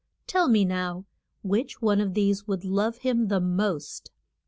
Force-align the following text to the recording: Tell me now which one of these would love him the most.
Tell 0.25 0.47
me 0.47 0.65
now 0.65 1.05
which 1.43 1.79
one 1.79 2.01
of 2.01 2.15
these 2.15 2.47
would 2.47 2.65
love 2.65 2.97
him 2.97 3.27
the 3.27 3.39
most. 3.39 4.09